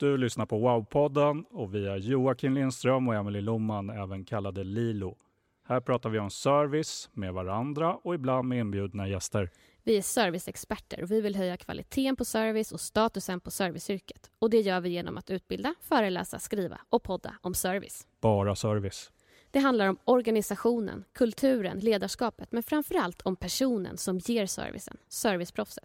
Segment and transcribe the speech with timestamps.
[0.00, 5.16] Du lyssnar på Wow-podden och vi är Joakim Lindström och Emelie Loman, även kallade Lilo.
[5.64, 9.50] Här pratar vi om service med varandra och ibland med inbjudna gäster.
[9.84, 14.30] Vi är serviceexperter och vi vill höja kvaliteten på service och statusen på serviceyrket.
[14.38, 18.06] Och det gör vi genom att utbilda, föreläsa, skriva och podda om service.
[18.20, 19.10] Bara service.
[19.50, 25.84] Det handlar om organisationen, kulturen, ledarskapet men framför allt om personen som ger servicen, serviceproffset.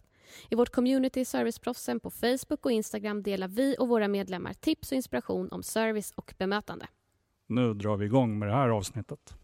[0.49, 4.95] I vårt community Serviceproffsen på Facebook och Instagram delar vi och våra medlemmar tips och
[4.95, 6.87] inspiration om service och bemötande.
[7.47, 9.35] Nu drar vi igång med det här avsnittet.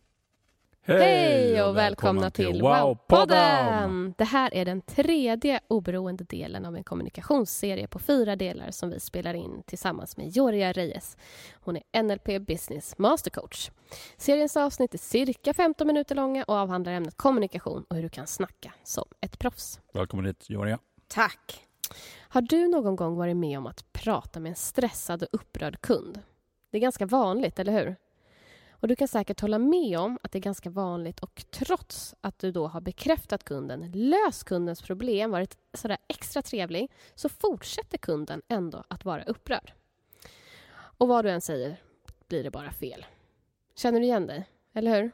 [0.82, 4.14] Hej och välkomna till Wow-podden!
[4.18, 9.00] Det här är den tredje oberoende delen av en kommunikationsserie på fyra delar som vi
[9.00, 11.18] spelar in tillsammans med Joria Reyes.
[11.54, 13.72] Hon är NLP Business Mastercoach.
[14.18, 18.28] Seriens avsnitt är cirka 15 minuter långa och avhandlar ämnet kommunikation och hur du kan
[18.28, 19.80] snacka som ett proffs.
[19.94, 20.80] Välkommen hit, Joria.
[21.08, 21.66] Tack.
[22.20, 26.20] Har du någon gång varit med om att prata med en stressad och upprörd kund?
[26.72, 27.96] Det är ganska vanligt, eller hur?
[28.80, 32.40] Och du kan säkert hålla med om att det är ganska vanligt och trots att
[32.40, 38.42] du då har bekräftat kunden, löst kundens problem, varit sådär extra trevlig, så fortsätter kunden
[38.48, 39.74] ändå att vara upprörd.
[40.72, 41.78] Och vad du än säger
[42.28, 43.06] blir det bara fel.
[43.76, 44.50] Känner du igen dig?
[44.74, 45.12] Eller hur?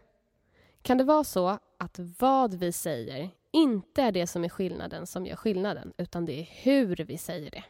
[0.81, 5.25] Kan det vara så att vad vi säger inte är det som är skillnaden som
[5.25, 7.63] gör skillnaden, utan det är hur vi säger det?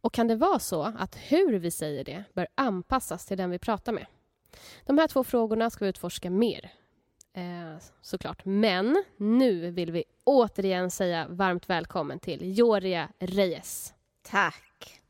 [0.00, 3.58] Och kan det vara så att hur vi säger det bör anpassas till den vi
[3.58, 4.06] pratar med?
[4.86, 6.70] De här två frågorna ska vi utforska mer,
[7.32, 8.44] eh, såklart.
[8.44, 13.94] Men nu vill vi återigen säga varmt välkommen till Joria Reyes.
[14.22, 15.00] Tack.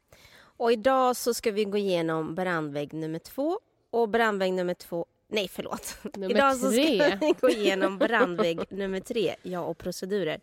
[0.41, 3.61] Och idag så ska vi gå igenom brandvägg nummer två
[3.91, 5.99] och brandvägg nummer två Nej, förlåt.
[6.15, 7.19] Nummer Idag så ska tre.
[7.21, 10.41] vi gå igenom brandvägg nummer tre, ja och procedurer.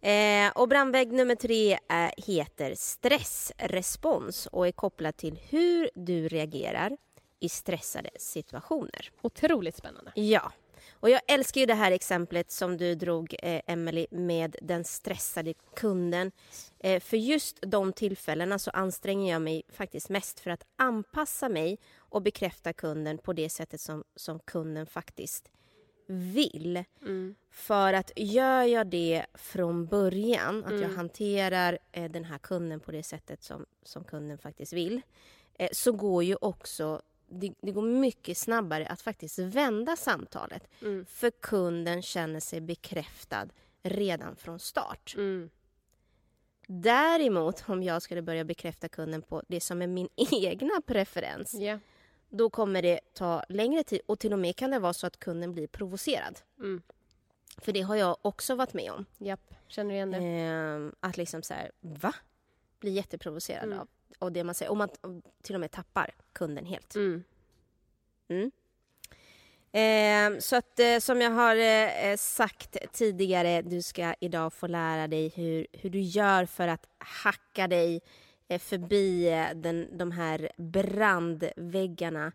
[0.00, 6.96] Eh, och brandvägg nummer tre är, heter stressrespons och är kopplad till hur du reagerar
[7.40, 9.10] i stressade situationer.
[9.22, 10.12] Otroligt spännande.
[10.14, 10.52] Ja.
[11.00, 15.54] Och jag älskar ju det här exemplet som du drog, eh, Emily med den stressade
[15.76, 16.32] kunden.
[16.78, 21.78] Eh, för just de tillfällena så anstränger jag mig faktiskt mest för att anpassa mig
[21.98, 25.50] och bekräfta kunden på det sättet som, som kunden faktiskt
[26.06, 26.84] vill.
[27.50, 32.92] För att gör jag det från början, att jag hanterar eh, den här kunden på
[32.92, 35.00] det sättet som, som kunden faktiskt vill,
[35.58, 40.68] eh, så går ju också det, det går mycket snabbare att faktiskt vända samtalet.
[41.06, 43.48] För kunden känner sig bekräftad
[43.82, 45.14] redan från start.
[45.16, 45.50] Mm.
[46.66, 51.78] Däremot om jag skulle börja bekräfta kunden på det som är min egna preferens, Ja.
[52.28, 55.18] då kommer det ta längre tid och till och med kan det vara så att
[55.18, 56.38] kunden blir provocerad.
[56.58, 56.82] Mm.
[57.58, 59.04] För det har jag också varit med om.
[59.18, 60.18] Japp, känner du igen det?
[60.18, 62.14] Ehm, att liksom så här, va?
[62.80, 63.78] Blir jätteprovocerad Mm.
[63.78, 63.88] av,
[64.18, 64.70] av det man säger.
[64.70, 64.88] Och man
[65.42, 66.94] till och med tappar kunden helt.
[66.94, 67.24] Mm.
[68.28, 68.50] Mm.
[69.72, 75.08] Ehm, så att eh, som jag har eh, sagt tidigare, du ska idag få lära
[75.08, 78.00] dig hur, hur du gör för att hacka dig
[78.48, 82.32] eh, förbi eh, den, de här brandväggarna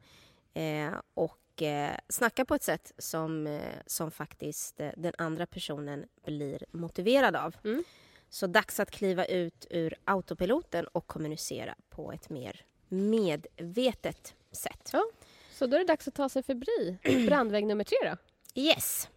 [0.53, 6.05] eh, och eh, snacka på ett sätt som, eh, som faktiskt eh, den andra personen
[6.25, 7.55] blir motiverad av.
[7.63, 7.83] Mm.
[8.33, 14.89] Så dags att kliva ut ur autopiloten och kommunicera på ett mer medvetet sätt.
[14.93, 15.03] Ja.
[15.51, 16.97] Så då är det dags att ta sig förbi
[17.27, 18.17] brandvägg nummer tre då.
[18.61, 19.09] Yes.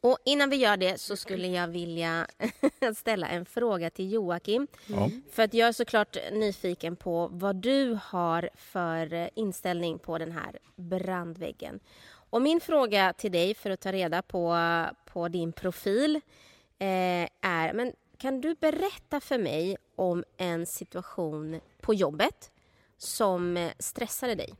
[0.00, 2.26] Och innan vi gör det så skulle jag vilja
[2.96, 4.66] ställa en fråga till Joakim.
[4.86, 5.10] Ja.
[5.32, 10.58] För att jag är såklart nyfiken på vad du har för inställning på den här
[10.76, 11.80] brandväggen.
[12.30, 14.56] Och min fråga till dig för att ta reda på,
[15.04, 16.20] på din profil
[16.84, 22.50] eh, är, men kan du berätta för mig om en situation på jobbet
[22.98, 24.54] som eh, stressade dig?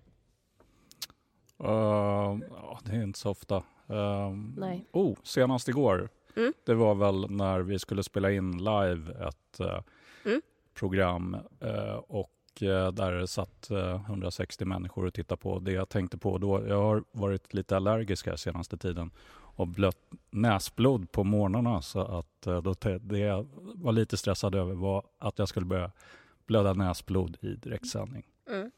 [1.60, 2.38] Uh,
[2.84, 3.62] det är inte så ofta.
[3.86, 4.84] Um, Nej.
[4.92, 6.08] Oh, senast igår.
[6.36, 6.52] Mm.
[6.64, 9.80] Det var väl när vi skulle spela in live ett uh,
[10.24, 10.42] Mm.
[10.74, 15.58] program uh, och uh, där satt uh, 160 människor och tittade på.
[15.58, 19.10] Det jag tänkte på då, jag har varit lite allergisk här senaste tiden
[19.56, 19.98] och blött
[20.30, 25.38] näsblod på morgnarna så att uh, då det jag var lite stressad över var att
[25.38, 25.90] jag skulle börja
[26.46, 28.26] blöda näsblod i direktsändning.
[28.48, 28.70] Mm.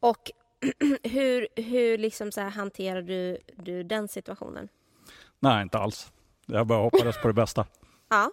[0.00, 0.30] Och
[1.02, 4.68] hur, hur liksom så här hanterar du, du den situationen?
[5.40, 6.12] Nej, inte alls.
[6.46, 7.66] Jag bara hoppades på det bästa.
[8.08, 8.30] Ja.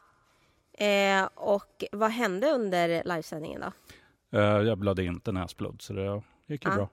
[0.85, 3.71] Eh, och vad hände under livesändningen då?
[4.39, 6.75] Eh, Jag blödde inte näsblod så det gick ju Ja.
[6.75, 6.89] bra.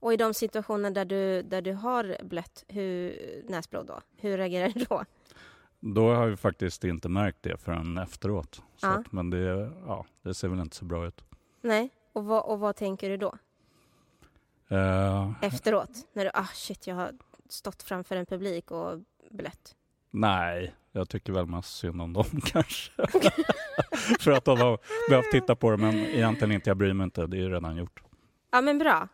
[0.00, 3.16] Och i de situationer där du, där du har blött hur,
[3.48, 5.04] näsblod då, hur reagerar du då?
[5.80, 8.54] Då har jag faktiskt inte märkt det förrän efteråt.
[8.76, 8.90] Så Ja.
[8.90, 11.24] att, men det, ja, det ser väl inte så bra ut.
[11.60, 13.34] Nej, och vad, och vad tänker du då?
[14.68, 15.90] Eh, Efteråt?
[16.12, 17.10] När du, ah shit, jag har
[17.48, 18.98] stått framför en publik och
[19.30, 19.76] blött.
[20.10, 22.92] nej, jag tycker väl mest synd om dem kanske.
[24.20, 26.70] För att de har behövt titta på det, men egentligen inte.
[26.70, 27.26] Jag bryr mig inte.
[27.26, 28.02] Det är redan gjort.
[28.50, 29.08] Ja, men bra.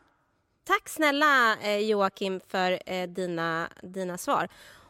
[0.66, 4.48] Tack snälla eh, Joakim för eh, dina, dina svar.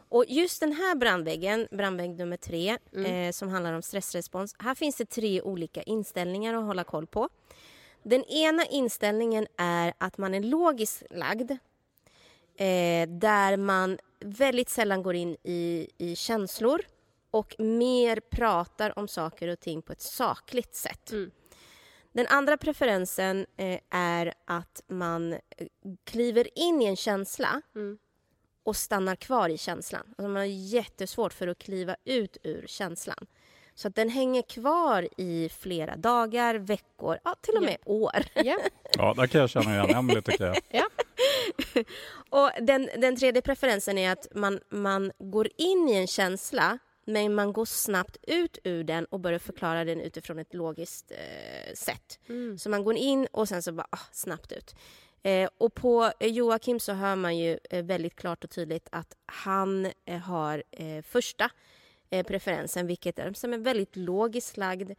[0.09, 4.55] Och just den här brandväggen, brandvägg nummer tre, eh, som handlar om stressrespons.
[4.59, 7.29] Här finns det tre olika inställningar att hålla koll på.
[8.03, 11.51] Den ena inställningen är att man är logiskt lagd.
[11.51, 16.81] Eh, där man väldigt sällan går in i, i känslor
[17.31, 21.11] och mer pratar om saker och ting på ett sakligt sätt.
[21.11, 21.31] Mm.
[22.17, 25.39] Den andra preferensen eh, är att man eh,
[26.03, 27.97] kliver in i en känsla Mm.
[28.63, 30.01] och stannar kvar i känslan.
[30.07, 33.27] Alltså man har jättesvårt för att kliva ut ur känslan.
[33.75, 38.23] Så att den hänger kvar i flera dagar, veckor, ja, till och med år.
[38.33, 38.57] Ja.
[38.97, 40.85] Ja, där kan jag känna igen Emelie tycker jag.
[42.29, 47.35] Och den, den tredje preferensen är att man, man går in i en känsla men
[47.35, 52.19] man går snabbt ut ur den och börjar förklara den utifrån ett logiskt eh, sätt.
[52.29, 52.57] Mm.
[52.57, 54.75] Så man går in och sen så bara ah, snabbt ut.
[55.23, 59.15] Eh, och på eh, Joakim så hör man ju eh, väldigt klart och tydligt att
[59.25, 61.49] han eh, har eh, första
[62.27, 64.91] preferensen, vilket är som är väldigt logiskt lagd.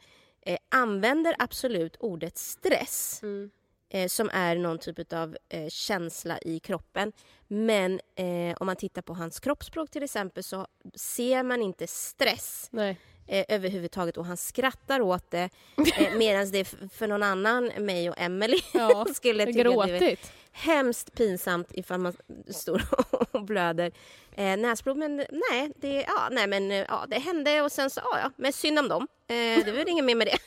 [0.69, 3.51] Använder absolut ordet stress Mm.
[3.91, 7.13] Eh, som är någon typ av eh, känsla i kroppen.
[7.49, 12.69] Men eh, om man tittar på hans kroppsspråk till exempel så ser man inte stress
[12.71, 12.99] Nej.
[13.27, 15.51] eh, överhuvudtaget och han skrattar åt det
[15.99, 19.07] eh, medan det för någon annan, mig och Emily Ja.
[19.15, 20.17] skulle tycka att det var
[20.53, 22.17] hemskt pinsamt ifall man
[22.51, 22.83] står
[23.37, 23.93] och blöder
[24.35, 24.97] eh, näsblod.
[24.97, 28.31] Men nej, det, ja, nej men, eh, ja, det hände och sen så, ja, ja,
[28.37, 29.09] men synd om dem.
[29.29, 30.39] Eh, det väl inget mer med det.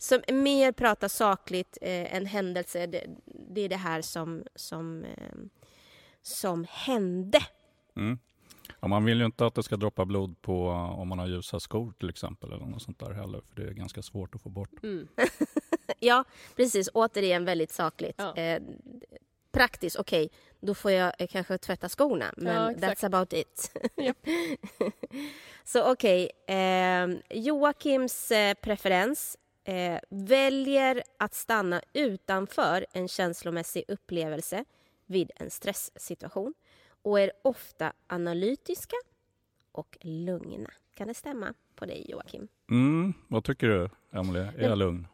[0.00, 2.86] Så mer prata sakligt eh, än händelse.
[2.86, 5.34] Det, det är det här som, som, eh,
[6.22, 7.38] som hände.
[7.96, 8.18] Mm.
[8.80, 11.60] Ja, man vill ju inte att det ska droppa blod på om man har ljusa
[11.60, 14.48] skor till exempel eller något sånt där heller för det är ganska svårt att få
[14.48, 14.82] bort.
[14.82, 15.08] Mm.
[16.02, 16.24] Ja,
[16.56, 16.88] precis.
[16.94, 18.14] Återigen väldigt sakligt.
[18.18, 18.36] Ja.
[18.36, 18.62] Eh,
[19.52, 20.30] praktiskt, okej,
[20.60, 23.72] då får jag eh, kanske tvätta skorna, men Ja, that's about it.
[25.64, 29.36] Så okej, eh, Joakims eh, preferens
[29.70, 34.64] eh, väljer att stanna utanför en känslomässig upplevelse
[35.06, 36.54] vid en stresssituation
[37.02, 38.96] och är ofta analytiska
[39.72, 40.70] och lugna.
[40.94, 42.48] Kan det stämma på dig, Joakim?
[42.70, 44.52] Mm, vad tycker du Emelie?
[44.58, 45.06] Är jag lugn?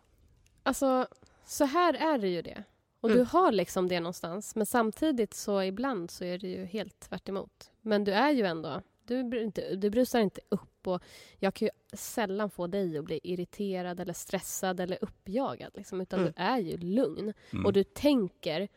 [0.62, 1.06] Alltså,
[1.46, 2.64] så här är det ju det.
[3.00, 3.18] Och Mm.
[3.18, 4.56] du har liksom det någonstans.
[4.56, 7.70] Men samtidigt så ibland så är det ju helt tvärt emot.
[7.80, 8.82] Men du är ju ändå...
[9.06, 11.02] Du, du brusar inte upp och
[11.38, 15.70] jag kan ju sällan få dig att bli irriterad eller stressad eller uppjagad.
[15.74, 16.32] Liksom, utan Mm.
[16.36, 17.32] du är ju lugn.
[17.52, 17.66] Mm.
[17.66, 18.68] Och du tänker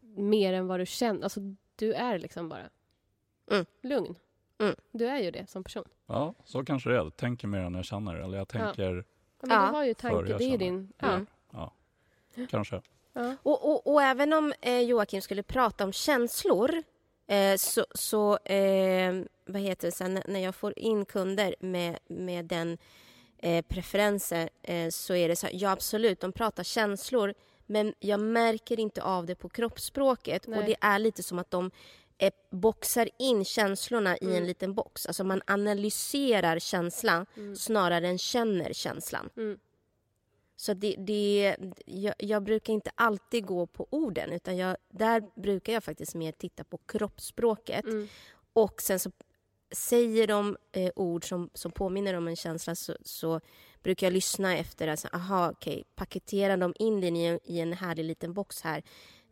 [0.00, 1.22] mer än vad du känner.
[1.22, 1.40] Alltså,
[1.76, 2.68] du är liksom bara
[3.50, 3.66] Mm.
[3.82, 4.14] lugn.
[4.58, 4.74] Mm.
[4.92, 5.84] Du är ju det som person.
[6.06, 6.98] Ja, så kanske det är.
[6.98, 8.14] Jag tänker mer än jag känner.
[8.14, 9.66] Eller jag tänker Ja, men Ja.
[9.66, 10.38] Du har ju tanke.
[10.38, 10.92] Det är din...
[10.98, 11.20] Ja.
[11.52, 11.72] Ja,
[12.50, 12.82] kanske.
[13.12, 13.36] Ja.
[13.42, 16.82] Och, och, och även om eh, Joakim skulle prata om känslor
[17.26, 22.44] eh, så, så eh, vad heter det sen när jag får in kunder med, med
[22.44, 22.78] den
[23.38, 27.34] eh, preferensen eh, så är det så här, ja absolut, de pratar känslor
[27.66, 30.58] men jag märker inte av det på kroppsspråket Nej.
[30.58, 31.70] och det är lite som att de
[32.18, 34.44] eh, boxar in känslorna i en Mm.
[34.44, 35.06] liten box.
[35.06, 37.56] Alltså man analyserar känslan Mm.
[37.56, 39.30] snarare än känner känslan.
[39.36, 39.58] Mm.
[40.62, 45.72] Så det, det, jag, jag brukar inte alltid gå på orden utan jag, där brukar
[45.72, 48.08] jag faktiskt mer titta på kroppsspråket Mm.
[48.52, 49.10] och sen så
[49.74, 53.40] säger de eh, ord som, som påminner om en känsla så, så
[53.82, 54.88] brukar jag lyssna efter.
[54.88, 58.82] Alltså, aha, okej, paketerar de in den i, i en härlig liten box här?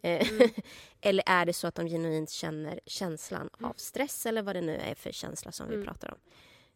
[0.02, 0.26] Eh,
[1.00, 4.76] eller är det så att de genuint känner känslan av stress eller vad det nu
[4.76, 5.86] är för känsla som vi Mm.
[5.86, 6.18] pratar om?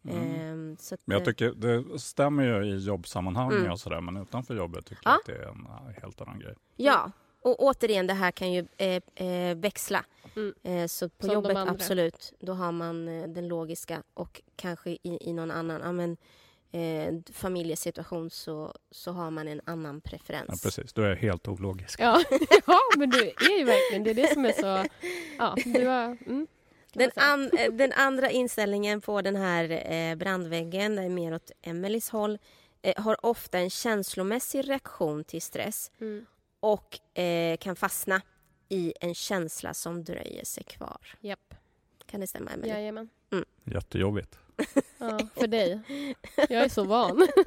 [0.09, 0.41] Mm.
[0.41, 3.71] Ehm, så att, Men jag tycker det stämmer ju i jobbsammanhang Mm.
[3.71, 5.11] och sådär men utanför jobbet tycker Ja.
[5.11, 6.55] jag att det är en eh, helt annan grej.
[6.75, 10.05] Ja, och återigen det här kan ju eh, eh, växla.
[10.35, 10.53] Mm.
[10.63, 14.99] Eh, så på Som jobbet absolut, då har man eh, den logiska och kanske i,
[15.21, 16.17] i någon annan ja, men,
[16.71, 20.45] eh, familjesituation så, så har man en annan preferens.
[20.47, 21.99] Ja, precis, du är helt ologisk.
[21.99, 22.23] Ja.
[22.67, 24.89] ja, men du är ju verkligen, det är det som är så...
[25.37, 26.17] Ja, du har...
[26.27, 26.47] Mm,
[26.95, 31.51] Den, an, eh, den andra inställningen på den här eh, brandväggen, det är mer åt
[31.61, 32.37] Emelies håll,
[32.81, 36.25] eh, har ofta en känslomässig reaktion till stress Mm.
[36.59, 36.99] och
[37.59, 38.21] kan fastna
[38.69, 40.97] i en känsla som dröjer sig kvar.
[41.21, 41.53] Japp,
[42.05, 42.73] Kan det stämma, Emelie?
[42.73, 43.09] jajamän.
[43.63, 44.39] Jättejobbigt.
[44.97, 45.79] Ja, för dig.
[46.35, 47.27] Jag är så van.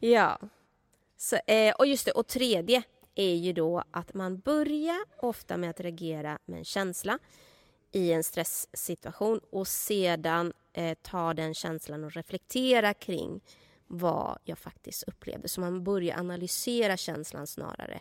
[0.00, 0.38] Ja.
[1.16, 1.38] Så,
[1.78, 2.82] och just det, och tredje
[3.14, 7.18] är ju då att man börjar ofta med att reagera med en känsla
[7.92, 13.40] i en stresssituation och sedan eh, ta den känslan och reflektera kring
[13.86, 15.48] vad jag faktiskt upplevde.
[15.48, 18.00] Så man börjar analysera känslan snarare.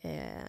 [0.00, 0.42] Eh,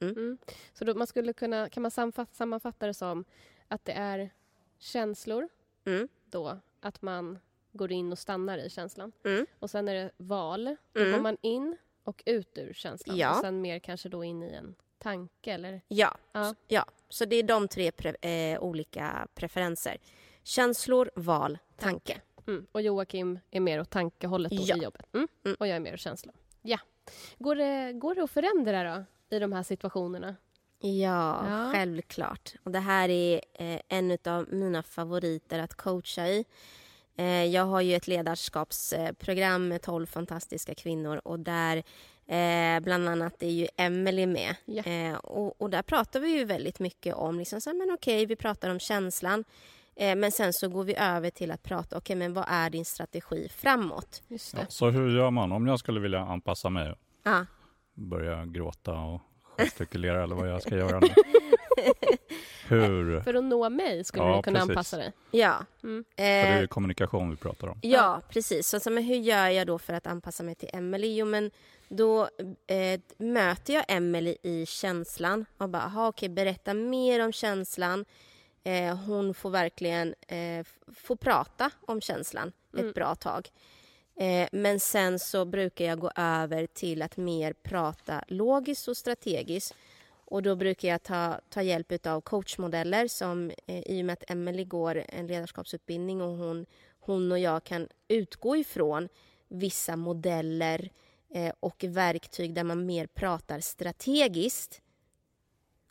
[0.00, 0.38] Mm.
[0.72, 3.24] Så då man skulle kunna, kan man sammanfatta, sammanfatta det som
[3.68, 4.30] att det är
[4.78, 5.48] känslor
[5.84, 7.38] mm, då, att man
[7.72, 9.12] går in och stannar i känslan.
[9.24, 11.12] mm, Och sen är det val, då Mm.
[11.12, 13.16] går man in och ut ur känslan.
[13.16, 13.30] Ja.
[13.34, 15.80] Och sen mer kanske då in i en tanke eller...
[15.88, 16.54] ja, Ja.
[16.68, 19.96] ja, så det är de tre pre- eh, olika preferenser.
[20.42, 22.20] Känslor, val, tanke.
[22.46, 22.66] Mm.
[22.72, 24.76] Och Joakim är mer åt tankehållet Ja.
[24.76, 25.06] i jobbet.
[25.14, 25.28] Mm.
[25.44, 25.56] Mm.
[25.60, 26.32] Och jag är mer åt känsla.
[26.62, 26.78] Ja.
[27.38, 28.82] Går det, går det att förändra
[29.28, 30.36] då i de här situationerna?
[30.78, 31.70] Ja, Ja.
[31.72, 32.52] självklart.
[32.62, 36.44] Och det här är eh, en av mina favoriter att coacha i.
[37.16, 41.76] Eh, jag har ju ett ledarskapsprogram med 12 fantastiska kvinnor och där
[42.26, 44.54] eh, bland annat är ju Emelie med.
[44.64, 44.82] Ja.
[44.82, 48.26] Eh, och, och där pratar vi ju väldigt mycket om, liksom så här, men okej,
[48.26, 49.44] vi pratar om känslan.
[49.96, 52.84] Eh, men sen så går vi över till att prata, okej, men vad är din
[52.84, 54.22] strategi framåt?
[54.28, 54.60] Just det.
[54.60, 56.94] Ja, så hur gör man om jag skulle vilja anpassa mig?
[57.22, 57.46] Ja,
[57.94, 59.20] Börja gråta och
[59.58, 61.08] gestikulera eller vad jag ska göra nu?
[62.68, 63.20] Hur?
[63.20, 64.70] För att nå mig skulle Ja, du kunna precis.
[64.70, 65.12] anpassa dig.
[65.30, 65.64] ja.
[65.82, 66.04] Mm.
[66.16, 67.78] För det är Eh, ju kommunikation vi pratar om.
[67.82, 68.68] Ja, precis.
[68.68, 71.16] Så, så, men hur gör jag då för att anpassa mig till Emily?
[71.16, 71.50] Jo, men
[71.88, 72.22] då
[72.66, 78.04] eh, möter jag Emily i känslan och bara, aha, okej, berätta mer om känslan.
[78.64, 82.88] Eh, hon får verkligen eh, få prata om känslan Mm.
[82.88, 83.48] ett bra tag.
[84.16, 89.74] Eh, men sen så brukar jag gå över till att mer prata logiskt och strategiskt.
[90.32, 94.30] Och då brukar jag ta, ta hjälp av coachmodeller som eh, i och med att
[94.30, 96.66] Emelie går en ledarskapsutbildning och hon,
[97.00, 99.08] hon och jag kan utgå ifrån
[99.48, 100.90] vissa modeller
[101.34, 104.82] eh, och verktyg där man mer pratar strategiskt.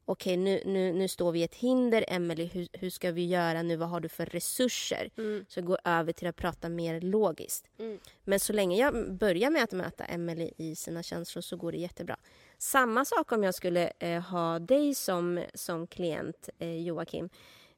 [0.06, 2.46] Okej, nu, nu, nu står vi i ett hinder, Emily.
[2.46, 3.76] Hur, hur ska vi göra nu?
[3.76, 5.10] Vad har du för resurser?
[5.18, 5.46] Mm.
[5.50, 7.68] Så gå över till att prata mer logiskt.
[7.80, 8.00] Mm.
[8.24, 11.78] Men så länge jag börjar med att möta Emily i sina känslor så går det
[11.78, 12.18] jättebra.
[12.58, 17.30] Samma sak om jag skulle eh, ha dig som, som klient, eh, Joakim.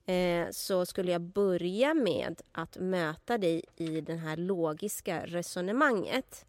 [0.05, 6.45] Eh, så skulle jag börja med att möta dig i det här logiska resonemanget.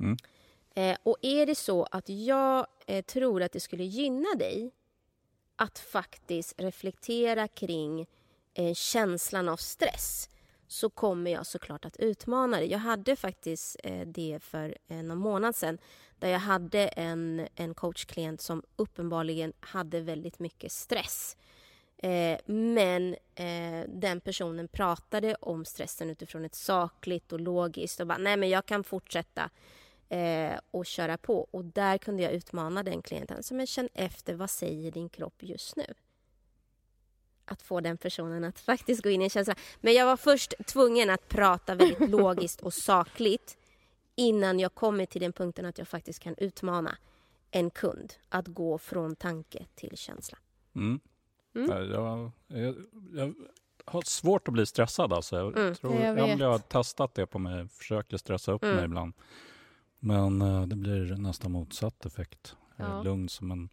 [0.00, 0.16] Mm.
[0.78, 4.70] Eh, och är det så att jag eh, tror att det skulle gynna dig
[5.56, 8.06] att faktiskt reflektera kring
[8.54, 10.28] eh, känslan av stress
[10.66, 12.70] så kommer jag såklart att utmana dig.
[12.70, 15.78] Jag hade faktiskt eh, det för eh, någon månad sedan
[16.18, 21.36] där jag hade en, en coachklient som uppenbarligen hade väldigt mycket stress.
[21.96, 28.18] Eh, men eh, den personen pratade om stressen utifrån ett sakligt och logiskt och bara,
[28.18, 29.50] nej men jag kan fortsätta
[30.08, 31.48] eh, och köra på.
[31.50, 33.42] Och där kunde jag utmana den klienten.
[33.42, 35.94] Så men känn efter, vad säger din kropp just nu?
[37.44, 39.54] Att få den personen att faktiskt gå in i en känsla.
[39.80, 43.56] Men jag var först tvungen att prata väldigt logiskt och sakligt
[44.14, 46.96] innan jag kommer till den punkten att jag faktiskt kan utmana
[47.50, 50.38] en kund att gå från tanke till känsla.
[50.74, 51.00] Mm.
[51.54, 51.70] Mm.
[51.70, 52.74] Ja, Jag, jag,
[53.14, 53.34] jag
[53.84, 55.36] har svårt att bli stressad alltså.
[55.36, 55.74] Jag Mm.
[55.74, 56.18] tror Jag.
[56.18, 58.76] Emelie har testat det på mig, försöker stressa upp Mm.
[58.76, 59.12] mig ibland.
[59.98, 62.56] Men eh, det blir nästan motsatt effekt.
[62.76, 63.02] Jag är Ja.
[63.02, 63.68] lugn som en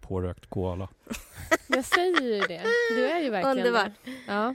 [0.00, 0.88] pårökt koala.
[1.68, 2.62] Jag säger ju det.
[2.90, 3.92] Du är ju verkligen Underbart.
[4.04, 4.10] det.
[4.26, 4.54] Ja.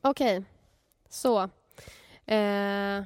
[0.00, 0.44] Okej,
[1.08, 1.42] så.
[2.26, 3.02] Eh.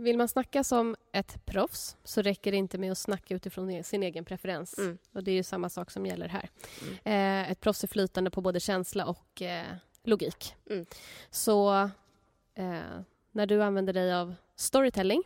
[0.00, 3.82] Vill man snacka som ett proffs så räcker det inte med att snacka utifrån e-
[3.82, 4.78] sin egen preferens.
[4.78, 4.98] Mm.
[5.12, 6.48] Och Det är ju samma sak som gäller här.
[7.04, 9.66] Eh, ett proffs är flytande på både känsla och eh,
[10.02, 10.54] logik.
[10.70, 10.86] Mm.
[11.30, 11.72] Så
[12.54, 13.00] eh,
[13.32, 15.22] när du använder dig av storytelling,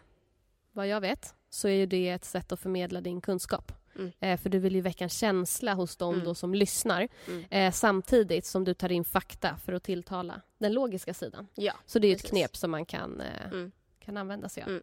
[0.73, 3.73] vad jag vet, så är ju det ett sätt att förmedla din kunskap.
[3.97, 4.12] Mm.
[4.21, 6.25] Eh, för du vill ju väcka en känsla hos dem Mm.
[6.25, 7.44] då som lyssnar Mm.
[7.50, 11.49] eh, samtidigt som du tar in fakta för att tilltala den logiska sidan.
[11.54, 11.73] Ja.
[11.87, 12.30] Så det är ju ett Precis.
[12.38, 13.73] knep som man kan, eh, Mm.
[14.00, 14.68] kan använda sig av.
[14.68, 14.82] Mm.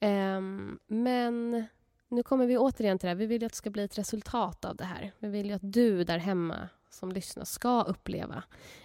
[0.00, 1.66] Ehm, men
[2.08, 3.14] nu kommer vi återigen till det här.
[3.16, 5.12] Vi vill ju att det ska bli ett resultat av det här.
[5.18, 8.42] Vi vill ju att du där hemma som lyssnar ska uppleva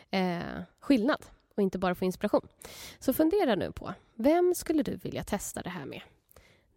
[0.10, 0.40] eh,
[0.80, 1.26] skillnad
[1.58, 2.48] och inte bara få inspiration.
[3.00, 6.02] Så fundera nu på vem skulle du vilja testa det här med?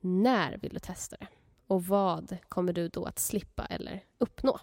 [0.01, 1.27] När vill du testa det?
[1.67, 4.59] Och vad kommer du då att slippa eller uppnå?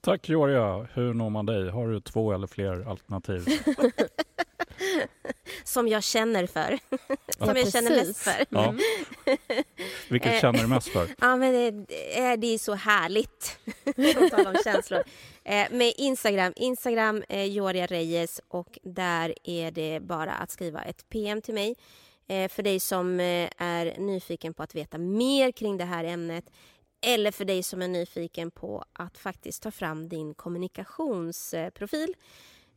[0.00, 0.88] Tack Georgia.
[0.94, 1.70] Hur når man dig?
[1.70, 3.46] Har du två eller fler alternativ?
[5.64, 6.78] Som jag känner för.
[6.90, 6.98] Ja,
[7.46, 8.22] Som jag känner mest precis.
[8.22, 8.44] för.
[8.48, 8.64] Ja.
[8.68, 8.78] Mm.
[10.10, 10.40] Vilket Eh.
[10.40, 11.08] känner du mest för?
[11.20, 11.86] Ja, men det,
[12.18, 13.58] är- det är så härligt.
[13.84, 15.02] På tal om känslor.
[15.48, 16.52] Eh, med Instagram.
[16.56, 21.76] Instagram eh, Joria Reyes och där är det bara att skriva ett PM till mig.
[22.26, 26.44] Eh, för dig som eh, är nyfiken på att veta mer kring det här ämnet
[27.00, 32.14] eller för dig som är nyfiken på att faktiskt ta fram din kommunikationsprofil.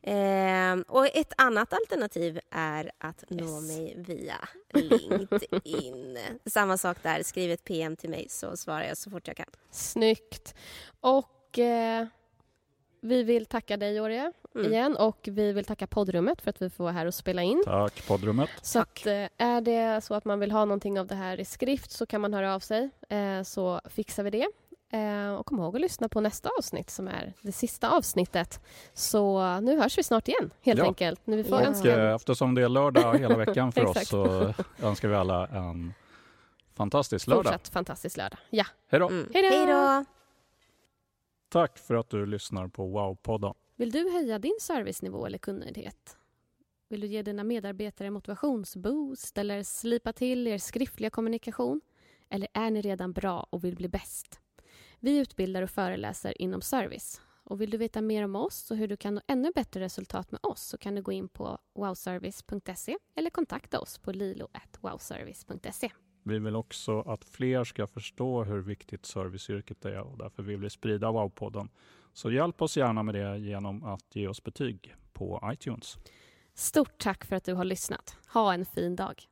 [0.02, 3.68] Eh, och ett annat alternativ är att nå Yes.
[3.68, 6.18] mig via LinkedIn.
[6.46, 9.50] Samma sak där, skriv ett PM till mig så svarar jag så fort jag kan.
[9.70, 10.54] Snyggt.
[11.00, 12.06] Och eh,
[13.02, 14.72] vi vill tacka dig, Joria, Mm.
[14.72, 14.96] igen.
[14.96, 17.62] Och vi vill tacka poddrummet för att vi får vara här och spela in.
[17.66, 18.50] Tack poddrummet.
[18.62, 21.44] Så att, eh, är det så att man vill ha någonting av det här i
[21.44, 24.46] skrift så kan man höra av sig, eh, så fixar vi det.
[24.98, 28.60] Eh, och kom ihåg att lyssna på nästa avsnitt som är det sista avsnittet.
[28.94, 30.86] Så nu hörs vi snart igen, helt Ja.
[30.86, 31.20] enkelt.
[31.24, 31.66] Nu vi får Ja.
[31.66, 35.94] Önska eh, eftersom det är lördag hela veckan för oss så önskar vi alla en
[36.74, 37.44] fantastisk lördag.
[37.44, 38.38] fortsatt fantastisk lördag.
[38.50, 39.08] Ja, Hej då!
[39.08, 39.28] Mm.
[39.34, 39.56] Hej då!
[39.56, 40.04] Hej då!
[41.52, 43.54] Tack för att du lyssnar på Wow-podden.
[43.76, 46.16] Vill du höja din servicenivå eller kundnöjdhet?
[46.88, 51.80] Vill du ge dina medarbetare motivationsboost eller slipa till er skriftliga kommunikation?
[52.30, 54.40] Eller är ni redan bra och vill bli bäst?
[55.00, 57.20] Vi utbildar och föreläser inom service.
[57.44, 60.32] Och vill du veta mer om oss och hur du kan nå ännu bättre resultat
[60.32, 65.90] med oss så kan du gå in på wowservice.se eller kontakta oss på lilo.wowservice.se.
[66.22, 70.70] Vi vill också att fler ska förstå hur viktigt serviceyrket är och därför vill vi
[70.70, 71.68] sprida Wow-podden.
[72.12, 75.98] Så hjälp oss gärna med det genom att ge oss betyg på iTunes.
[76.54, 78.16] Stort tack för att du har lyssnat.
[78.32, 79.31] Ha en fin dag.